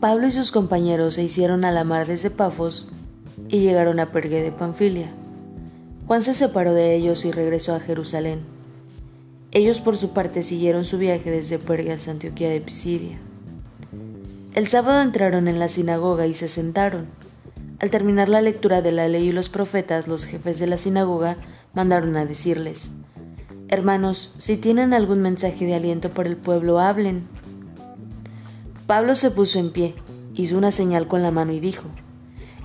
Pablo 0.00 0.28
y 0.28 0.30
sus 0.30 0.52
compañeros 0.52 1.14
se 1.14 1.24
hicieron 1.24 1.64
a 1.64 1.72
la 1.72 1.82
mar 1.82 2.06
desde 2.06 2.30
Pafos 2.30 2.86
y 3.48 3.58
llegaron 3.58 3.98
a 3.98 4.12
Pergue 4.12 4.40
de 4.40 4.52
Panfilia. 4.52 5.10
Juan 6.06 6.22
se 6.22 6.34
separó 6.34 6.72
de 6.72 6.94
ellos 6.94 7.24
y 7.24 7.32
regresó 7.32 7.74
a 7.74 7.80
Jerusalén. 7.80 8.42
Ellos 9.50 9.80
por 9.80 9.98
su 9.98 10.10
parte 10.10 10.44
siguieron 10.44 10.84
su 10.84 10.98
viaje 10.98 11.32
desde 11.32 11.58
Pergue 11.58 11.92
hasta 11.92 12.12
Antioquía 12.12 12.48
de 12.48 12.60
Pisidia. 12.60 13.18
El 14.54 14.68
sábado 14.68 15.02
entraron 15.02 15.48
en 15.48 15.58
la 15.58 15.66
sinagoga 15.66 16.28
y 16.28 16.34
se 16.34 16.46
sentaron. 16.46 17.08
Al 17.80 17.90
terminar 17.90 18.28
la 18.28 18.40
lectura 18.40 18.82
de 18.82 18.92
la 18.92 19.08
ley 19.08 19.28
y 19.28 19.32
los 19.32 19.48
profetas, 19.48 20.06
los 20.06 20.26
jefes 20.26 20.60
de 20.60 20.68
la 20.68 20.78
sinagoga 20.78 21.38
mandaron 21.74 22.16
a 22.16 22.24
decirles, 22.24 22.92
Hermanos, 23.66 24.32
si 24.38 24.56
tienen 24.56 24.94
algún 24.94 25.22
mensaje 25.22 25.66
de 25.66 25.74
aliento 25.74 26.10
por 26.10 26.28
el 26.28 26.36
pueblo, 26.36 26.78
hablen. 26.78 27.26
Pablo 28.88 29.14
se 29.14 29.30
puso 29.30 29.58
en 29.58 29.70
pie, 29.70 29.94
hizo 30.34 30.56
una 30.56 30.72
señal 30.72 31.08
con 31.08 31.22
la 31.22 31.30
mano 31.30 31.52
y 31.52 31.60
dijo, 31.60 31.82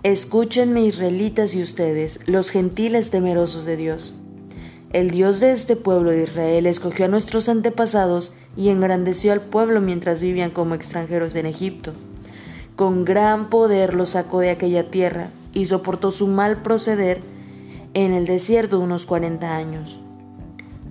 Escúchenme 0.04 0.82
israelitas 0.82 1.54
y 1.54 1.62
ustedes, 1.62 2.22
los 2.28 2.50
gentiles 2.50 3.10
temerosos 3.10 3.66
de 3.66 3.76
Dios. 3.76 4.16
El 4.94 5.12
Dios 5.12 5.42
de 5.42 5.52
este 5.52 5.76
pueblo 5.76 6.12
de 6.12 6.24
Israel 6.24 6.66
escogió 6.66 7.04
a 7.04 7.08
nuestros 7.10 7.50
antepasados 7.50 8.32
y 8.56 8.70
engrandeció 8.70 9.34
al 9.34 9.42
pueblo 9.42 9.82
mientras 9.82 10.22
vivían 10.22 10.52
como 10.52 10.76
extranjeros 10.76 11.36
en 11.36 11.46
Egipto. 11.46 11.92
Con 12.78 13.04
gran 13.04 13.50
poder 13.50 13.94
los 13.94 14.12
sacó 14.12 14.40
de 14.40 14.52
aquella 14.52 14.90
tierra 14.90 15.28
y 15.52 15.66
soportó 15.66 16.10
su 16.10 16.28
mal 16.28 16.62
proceder 16.62 17.20
en 17.94 18.14
el 18.14 18.26
desierto 18.26 18.80
unos 18.80 19.06
cuarenta 19.06 19.58
años. 19.58 20.00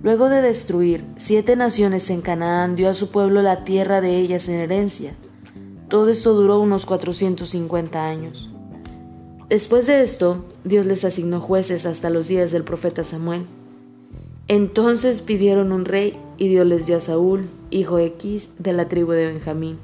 Luego 0.03 0.27
de 0.27 0.41
destruir 0.41 1.05
siete 1.15 1.55
naciones 1.55 2.09
en 2.09 2.21
Canaán, 2.21 2.75
dio 2.75 2.89
a 2.89 2.93
su 2.93 3.09
pueblo 3.09 3.41
la 3.41 3.63
tierra 3.63 4.01
de 4.01 4.17
ellas 4.17 4.49
en 4.49 4.59
herencia. 4.59 5.15
Todo 5.93 6.09
esto 6.09 6.33
duró 6.33 6.59
unos 6.59 6.87
450 6.87 8.03
años. 8.03 8.49
Después 9.47 9.85
de 9.85 10.01
esto, 10.01 10.43
Dios 10.63 10.87
les 10.87 11.05
asignó 11.05 11.39
jueces 11.39 11.85
hasta 11.85 12.09
los 12.09 12.27
días 12.27 12.49
del 12.49 12.63
profeta 12.63 13.03
Samuel. 13.03 13.45
Entonces 14.47 15.21
pidieron 15.21 15.71
un 15.71 15.85
rey 15.85 16.19
y 16.39 16.47
Dios 16.47 16.65
les 16.65 16.87
dio 16.87 16.97
a 16.97 16.99
Saúl, 16.99 17.45
hijo 17.69 17.99
X 17.99 18.49
de 18.57 18.73
la 18.73 18.89
tribu 18.89 19.11
de 19.11 19.27
Benjamín, 19.27 19.77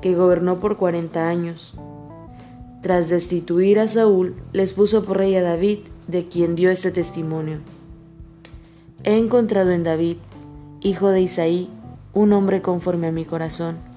que 0.00 0.16
gobernó 0.16 0.58
por 0.58 0.78
cuarenta 0.78 1.28
años. 1.28 1.74
Tras 2.82 3.08
destituir 3.08 3.78
a 3.78 3.86
Saúl, 3.86 4.34
les 4.52 4.72
puso 4.72 5.04
por 5.04 5.18
rey 5.18 5.36
a 5.36 5.42
David, 5.42 5.78
de 6.08 6.24
quien 6.26 6.56
dio 6.56 6.72
este 6.72 6.90
testimonio. 6.90 7.58
He 9.04 9.16
encontrado 9.16 9.70
en 9.70 9.84
David, 9.84 10.16
hijo 10.80 11.10
de 11.10 11.20
Isaí, 11.20 11.70
un 12.14 12.32
hombre 12.32 12.62
conforme 12.62 13.06
a 13.06 13.12
mi 13.12 13.24
corazón. 13.24 13.91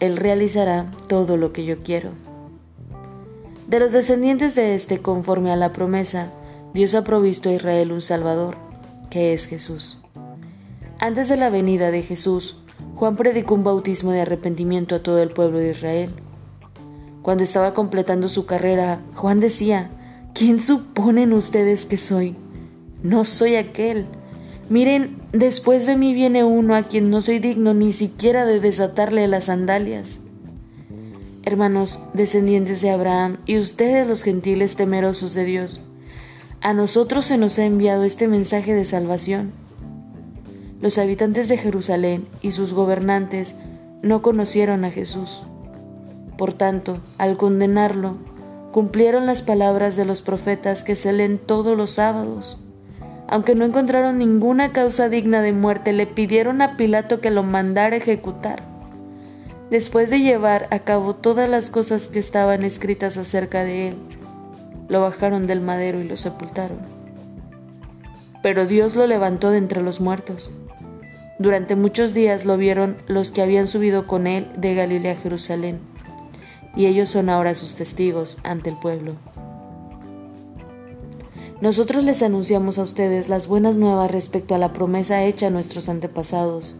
Él 0.00 0.16
realizará 0.16 0.90
todo 1.08 1.36
lo 1.36 1.52
que 1.52 1.64
yo 1.64 1.82
quiero. 1.82 2.10
De 3.68 3.80
los 3.80 3.92
descendientes 3.92 4.54
de 4.54 4.74
este, 4.74 5.00
conforme 5.00 5.50
a 5.50 5.56
la 5.56 5.72
promesa, 5.72 6.30
Dios 6.72 6.94
ha 6.94 7.02
provisto 7.02 7.48
a 7.48 7.52
Israel 7.52 7.92
un 7.92 8.00
Salvador 8.00 8.56
que 9.10 9.32
es 9.32 9.46
Jesús. 9.46 10.02
Antes 10.98 11.28
de 11.28 11.36
la 11.36 11.50
venida 11.50 11.90
de 11.90 12.02
Jesús, 12.02 12.58
Juan 12.96 13.16
predicó 13.16 13.54
un 13.54 13.64
bautismo 13.64 14.12
de 14.12 14.22
arrepentimiento 14.22 14.94
a 14.94 15.02
todo 15.02 15.22
el 15.22 15.30
pueblo 15.30 15.58
de 15.58 15.70
Israel. 15.70 16.10
Cuando 17.22 17.42
estaba 17.42 17.74
completando 17.74 18.28
su 18.28 18.46
carrera, 18.46 19.00
Juan 19.14 19.40
decía, 19.40 19.90
¿quién 20.34 20.60
suponen 20.60 21.32
ustedes 21.32 21.86
que 21.86 21.98
soy? 21.98 22.36
No 23.02 23.24
soy 23.24 23.56
aquel. 23.56 24.06
Miren, 24.68 25.22
después 25.32 25.86
de 25.86 25.96
mí 25.96 26.12
viene 26.12 26.42
uno 26.42 26.74
a 26.74 26.82
quien 26.82 27.08
no 27.08 27.20
soy 27.20 27.38
digno 27.38 27.72
ni 27.72 27.92
siquiera 27.92 28.44
de 28.44 28.58
desatarle 28.58 29.28
las 29.28 29.44
sandalias. 29.44 30.18
Hermanos, 31.44 32.00
descendientes 32.14 32.80
de 32.80 32.90
Abraham, 32.90 33.36
y 33.46 33.58
ustedes 33.58 34.08
los 34.08 34.24
gentiles 34.24 34.74
temerosos 34.74 35.34
de 35.34 35.44
Dios, 35.44 35.80
a 36.60 36.72
nosotros 36.72 37.26
se 37.26 37.38
nos 37.38 37.60
ha 37.60 37.64
enviado 37.64 38.02
este 38.02 38.26
mensaje 38.26 38.74
de 38.74 38.84
salvación. 38.84 39.52
Los 40.80 40.98
habitantes 40.98 41.46
de 41.46 41.58
Jerusalén 41.58 42.26
y 42.42 42.50
sus 42.50 42.72
gobernantes 42.72 43.54
no 44.02 44.20
conocieron 44.20 44.84
a 44.84 44.90
Jesús. 44.90 45.42
Por 46.36 46.54
tanto, 46.54 46.98
al 47.18 47.36
condenarlo, 47.36 48.16
cumplieron 48.72 49.26
las 49.26 49.42
palabras 49.42 49.94
de 49.94 50.04
los 50.04 50.22
profetas 50.22 50.82
que 50.82 50.96
se 50.96 51.12
leen 51.12 51.38
todos 51.38 51.76
los 51.76 51.92
sábados. 51.92 52.58
Aunque 53.28 53.54
no 53.54 53.64
encontraron 53.64 54.18
ninguna 54.18 54.72
causa 54.72 55.08
digna 55.08 55.42
de 55.42 55.52
muerte, 55.52 55.92
le 55.92 56.06
pidieron 56.06 56.62
a 56.62 56.76
Pilato 56.76 57.20
que 57.20 57.30
lo 57.30 57.42
mandara 57.42 57.96
ejecutar. 57.96 58.62
Después 59.70 60.10
de 60.10 60.20
llevar 60.20 60.68
a 60.70 60.80
cabo 60.80 61.16
todas 61.16 61.50
las 61.50 61.70
cosas 61.70 62.06
que 62.06 62.20
estaban 62.20 62.62
escritas 62.62 63.16
acerca 63.16 63.64
de 63.64 63.88
él, 63.88 63.96
lo 64.88 65.00
bajaron 65.00 65.48
del 65.48 65.60
madero 65.60 66.00
y 66.00 66.04
lo 66.04 66.16
sepultaron. 66.16 66.78
Pero 68.42 68.66
Dios 68.66 68.94
lo 68.94 69.08
levantó 69.08 69.50
de 69.50 69.58
entre 69.58 69.82
los 69.82 70.00
muertos. 70.00 70.52
Durante 71.40 71.74
muchos 71.74 72.14
días 72.14 72.44
lo 72.44 72.56
vieron 72.56 72.96
los 73.08 73.32
que 73.32 73.42
habían 73.42 73.66
subido 73.66 74.06
con 74.06 74.28
él 74.28 74.48
de 74.56 74.76
Galilea 74.76 75.12
a 75.12 75.16
Jerusalén, 75.16 75.80
y 76.76 76.86
ellos 76.86 77.08
son 77.08 77.28
ahora 77.28 77.56
sus 77.56 77.74
testigos 77.74 78.38
ante 78.44 78.70
el 78.70 78.78
pueblo. 78.78 79.14
Nosotros 81.60 82.04
les 82.04 82.22
anunciamos 82.22 82.78
a 82.78 82.82
ustedes 82.82 83.28
las 83.28 83.46
buenas 83.46 83.78
nuevas 83.78 84.10
respecto 84.10 84.54
a 84.54 84.58
la 84.58 84.74
promesa 84.74 85.24
hecha 85.24 85.46
a 85.46 85.50
nuestros 85.50 85.88
antepasados. 85.88 86.76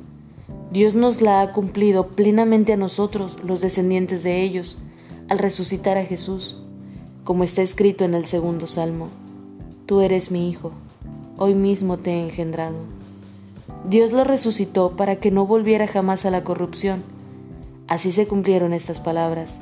Dios 0.71 0.95
nos 0.95 1.23
la 1.23 1.41
ha 1.41 1.53
cumplido 1.53 2.09
plenamente 2.09 2.75
a 2.75 2.77
nosotros, 2.77 3.39
los 3.43 3.63
descendientes 3.63 4.23
de 4.23 4.43
ellos, 4.43 4.77
al 5.29 5.39
resucitar 5.39 5.97
a 5.97 6.05
Jesús 6.05 6.59
como 7.27 7.43
está 7.43 7.61
escrito 7.61 8.05
en 8.05 8.15
el 8.15 8.27
segundo 8.27 8.69
salmo. 8.69 9.09
Tú 9.85 10.01
eres 10.01 10.31
mi 10.31 10.49
hijo, 10.49 10.71
hoy 11.37 11.55
mismo 11.55 11.99
te 11.99 12.13
he 12.13 12.23
engendrado. 12.23 12.77
Dios 13.89 14.13
lo 14.13 14.23
resucitó 14.23 14.95
para 14.95 15.17
que 15.17 15.33
no 15.33 15.45
volviera 15.45 15.89
jamás 15.89 16.25
a 16.25 16.31
la 16.31 16.45
corrupción. 16.45 17.03
Así 17.89 18.13
se 18.13 18.29
cumplieron 18.29 18.73
estas 18.73 19.01
palabras. 19.01 19.61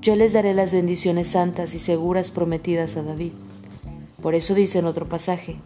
Yo 0.00 0.16
les 0.16 0.32
daré 0.32 0.54
las 0.54 0.72
bendiciones 0.72 1.28
santas 1.28 1.74
y 1.74 1.78
seguras 1.78 2.30
prometidas 2.30 2.96
a 2.96 3.02
David. 3.02 3.32
Por 4.22 4.34
eso 4.34 4.54
dice 4.54 4.78
en 4.78 4.86
otro 4.86 5.08
pasaje, 5.08 5.56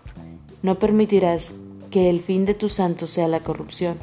no 0.62 0.78
permitirás 0.78 1.52
que 1.90 2.08
el 2.08 2.20
fin 2.20 2.44
de 2.44 2.54
tus 2.54 2.74
santos 2.74 3.10
sea 3.10 3.28
la 3.28 3.40
corrupción. 3.40 3.96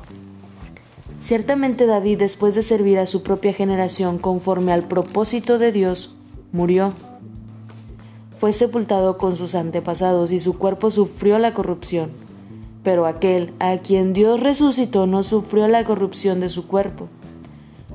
Ciertamente 1.19 1.85
David, 1.85 2.19
después 2.19 2.55
de 2.55 2.63
servir 2.63 2.97
a 2.99 3.05
su 3.05 3.23
propia 3.23 3.53
generación 3.53 4.17
conforme 4.17 4.71
al 4.71 4.87
propósito 4.87 5.57
de 5.57 5.71
Dios, 5.71 6.15
murió 6.51 6.93
fue 8.39 8.53
sepultado 8.53 9.17
con 9.17 9.35
sus 9.35 9.53
antepasados 9.53 10.31
y 10.31 10.39
su 10.39 10.57
cuerpo 10.57 10.89
sufrió 10.89 11.37
la 11.39 11.53
corrupción. 11.53 12.11
Pero 12.83 13.05
aquel 13.05 13.53
a 13.59 13.79
quien 13.79 14.13
Dios 14.13 14.39
resucitó 14.39 15.05
no 15.07 15.23
sufrió 15.23 15.67
la 15.67 15.83
corrupción 15.83 16.39
de 16.39 16.47
su 16.47 16.65
cuerpo. 16.65 17.07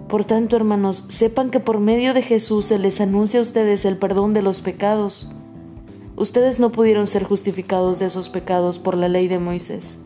Por 0.06 0.26
tanto, 0.26 0.54
hermanos, 0.56 1.06
sepan 1.08 1.50
que 1.50 1.60
por 1.60 1.80
medio 1.80 2.12
de 2.12 2.20
Jesús 2.20 2.66
se 2.66 2.78
les 2.78 3.00
anuncia 3.00 3.40
a 3.40 3.42
ustedes 3.42 3.86
el 3.86 3.96
perdón 3.96 4.34
de 4.34 4.42
los 4.42 4.60
pecados. 4.60 5.30
Ustedes 6.16 6.60
no 6.60 6.70
pudieron 6.70 7.06
ser 7.08 7.24
justificados 7.24 7.98
de 7.98 8.06
esos 8.06 8.28
pecados 8.28 8.78
por 8.78 8.96
la 8.96 9.08
ley 9.08 9.26
de 9.26 9.40
Moisés, 9.40 9.98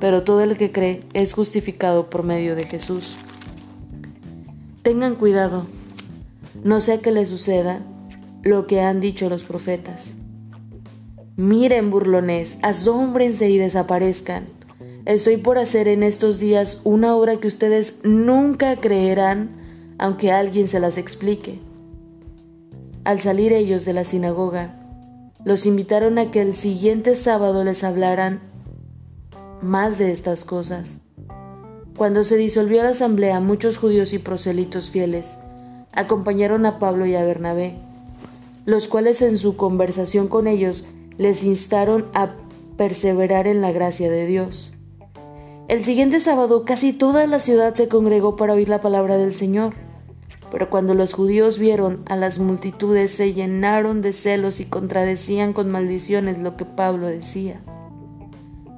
pero 0.00 0.22
todo 0.22 0.40
el 0.40 0.56
que 0.56 0.72
cree 0.72 1.02
es 1.12 1.34
justificado 1.34 2.08
por 2.08 2.22
medio 2.22 2.56
de 2.56 2.64
Jesús. 2.64 3.18
Tengan 4.82 5.16
cuidado, 5.16 5.66
no 6.64 6.80
sea 6.80 6.98
que 6.98 7.10
les 7.10 7.28
suceda 7.28 7.82
lo 8.42 8.66
que 8.66 8.80
han 8.80 9.00
dicho 9.00 9.28
los 9.28 9.44
profetas. 9.44 10.14
Miren, 11.36 11.90
burlones, 11.90 12.58
asómbrense 12.62 13.50
y 13.50 13.58
desaparezcan. 13.58 14.46
Estoy 15.04 15.36
por 15.36 15.58
hacer 15.58 15.88
en 15.88 16.02
estos 16.02 16.38
días 16.38 16.80
una 16.84 17.14
obra 17.14 17.36
que 17.36 17.48
ustedes 17.48 17.96
nunca 18.02 18.76
creerán, 18.76 19.50
aunque 19.98 20.32
alguien 20.32 20.68
se 20.68 20.80
las 20.80 20.96
explique. 20.96 21.60
Al 23.04 23.20
salir 23.20 23.52
ellos 23.52 23.84
de 23.84 23.92
la 23.92 24.04
sinagoga, 24.04 24.77
los 25.44 25.66
invitaron 25.66 26.18
a 26.18 26.30
que 26.30 26.40
el 26.40 26.54
siguiente 26.54 27.14
sábado 27.14 27.64
les 27.64 27.84
hablaran 27.84 28.40
más 29.62 29.98
de 29.98 30.12
estas 30.12 30.44
cosas. 30.44 30.98
Cuando 31.96 32.24
se 32.24 32.36
disolvió 32.36 32.82
la 32.82 32.90
asamblea, 32.90 33.40
muchos 33.40 33.76
judíos 33.78 34.12
y 34.12 34.18
proselitos 34.18 34.90
fieles 34.90 35.36
acompañaron 35.92 36.66
a 36.66 36.78
Pablo 36.78 37.06
y 37.06 37.14
a 37.14 37.24
Bernabé 37.24 37.88
los 38.68 38.86
cuales 38.86 39.22
en 39.22 39.38
su 39.38 39.56
conversación 39.56 40.28
con 40.28 40.46
ellos 40.46 40.84
les 41.16 41.42
instaron 41.42 42.04
a 42.12 42.34
perseverar 42.76 43.46
en 43.46 43.62
la 43.62 43.72
gracia 43.72 44.10
de 44.10 44.26
Dios. 44.26 44.70
El 45.68 45.86
siguiente 45.86 46.20
sábado 46.20 46.66
casi 46.66 46.92
toda 46.92 47.26
la 47.26 47.40
ciudad 47.40 47.74
se 47.74 47.88
congregó 47.88 48.36
para 48.36 48.52
oír 48.52 48.68
la 48.68 48.82
palabra 48.82 49.16
del 49.16 49.32
Señor. 49.32 49.72
Pero 50.50 50.70
cuando 50.70 50.94
los 50.94 51.12
judíos 51.12 51.58
vieron 51.58 52.02
a 52.06 52.16
las 52.16 52.38
multitudes 52.38 53.10
se 53.10 53.34
llenaron 53.34 54.00
de 54.00 54.12
celos 54.12 54.60
y 54.60 54.64
contradecían 54.64 55.52
con 55.52 55.70
maldiciones 55.70 56.38
lo 56.38 56.56
que 56.56 56.64
Pablo 56.64 57.06
decía. 57.06 57.60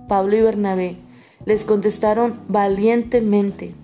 Pablo 0.09 0.37
y 0.37 0.41
Bernabé 0.41 0.97
les 1.45 1.65
contestaron 1.65 2.41
valientemente, 2.49 3.75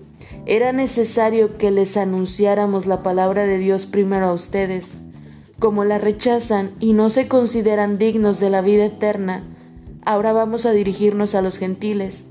Era 0.45 0.73
necesario 0.73 1.57
que 1.57 1.71
les 1.71 1.97
anunciáramos 1.97 2.87
la 2.87 3.03
palabra 3.03 3.47
de 3.47 3.59
Dios 3.59 3.87
primero 3.87 4.27
a 4.27 4.33
ustedes. 4.33 4.97
Como 5.59 5.85
la 5.85 5.99
rechazan 5.99 6.73
y 6.81 6.93
no 6.93 7.11
se 7.11 7.29
consideran 7.29 7.99
dignos 7.99 8.39
de 8.41 8.51
la 8.51 8.61
vida 8.61 8.85
eterna, 8.85 9.45
ahora 10.05 10.33
vamos 10.33 10.67
a 10.67 10.73
dirigirnos 10.73 11.35
a 11.35 11.43
los 11.43 11.59
gentiles. 11.59 12.27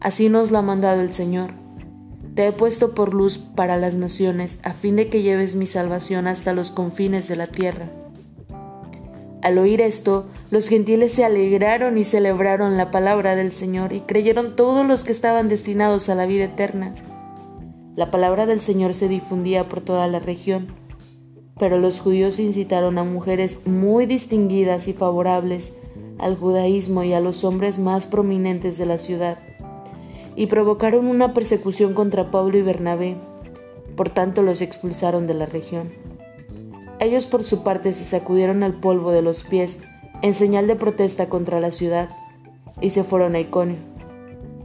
Así 0.00 0.28
nos 0.28 0.50
lo 0.50 0.58
ha 0.58 0.62
mandado 0.62 1.00
el 1.00 1.12
Señor. 1.12 1.63
Te 2.34 2.48
he 2.48 2.52
puesto 2.52 2.94
por 2.94 3.14
luz 3.14 3.38
para 3.38 3.76
las 3.76 3.94
naciones, 3.94 4.58
a 4.64 4.72
fin 4.72 4.96
de 4.96 5.08
que 5.08 5.22
lleves 5.22 5.54
mi 5.54 5.66
salvación 5.66 6.26
hasta 6.26 6.52
los 6.52 6.72
confines 6.72 7.28
de 7.28 7.36
la 7.36 7.46
tierra. 7.46 7.90
Al 9.40 9.58
oír 9.58 9.80
esto, 9.80 10.26
los 10.50 10.68
gentiles 10.68 11.12
se 11.12 11.24
alegraron 11.24 11.96
y 11.96 12.02
celebraron 12.02 12.76
la 12.76 12.90
palabra 12.90 13.36
del 13.36 13.52
Señor 13.52 13.92
y 13.92 14.00
creyeron 14.00 14.56
todos 14.56 14.84
los 14.84 15.04
que 15.04 15.12
estaban 15.12 15.48
destinados 15.48 16.08
a 16.08 16.16
la 16.16 16.26
vida 16.26 16.44
eterna. 16.44 16.94
La 17.94 18.10
palabra 18.10 18.46
del 18.46 18.60
Señor 18.60 18.94
se 18.94 19.06
difundía 19.06 19.68
por 19.68 19.80
toda 19.80 20.08
la 20.08 20.18
región, 20.18 20.74
pero 21.56 21.78
los 21.78 22.00
judíos 22.00 22.40
incitaron 22.40 22.98
a 22.98 23.04
mujeres 23.04 23.64
muy 23.64 24.06
distinguidas 24.06 24.88
y 24.88 24.92
favorables 24.92 25.74
al 26.18 26.36
judaísmo 26.36 27.04
y 27.04 27.12
a 27.12 27.20
los 27.20 27.44
hombres 27.44 27.78
más 27.78 28.08
prominentes 28.08 28.76
de 28.76 28.86
la 28.86 28.98
ciudad 28.98 29.38
y 30.36 30.46
provocaron 30.46 31.06
una 31.06 31.34
persecución 31.34 31.94
contra 31.94 32.30
Pablo 32.30 32.58
y 32.58 32.62
Bernabé, 32.62 33.16
por 33.96 34.10
tanto 34.10 34.42
los 34.42 34.60
expulsaron 34.60 35.26
de 35.26 35.34
la 35.34 35.46
región. 35.46 35.92
Ellos 37.00 37.26
por 37.26 37.44
su 37.44 37.62
parte 37.62 37.92
se 37.92 38.04
sacudieron 38.04 38.62
al 38.62 38.74
polvo 38.74 39.12
de 39.12 39.22
los 39.22 39.42
pies 39.42 39.80
en 40.22 40.34
señal 40.34 40.66
de 40.66 40.76
protesta 40.76 41.28
contra 41.28 41.60
la 41.60 41.70
ciudad 41.70 42.08
y 42.80 42.90
se 42.90 43.04
fueron 43.04 43.34
a 43.34 43.40
Iconio. 43.40 43.76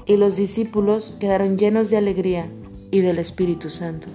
Y 0.06 0.18
los 0.18 0.38
discípulos 0.38 1.16
quedaron 1.20 1.58
llenos 1.58 1.90
de 1.90 1.98
alegría 1.98 2.50
y 2.92 3.02
del 3.02 3.20
Espíritu 3.20 3.70
Santo. 3.70 4.08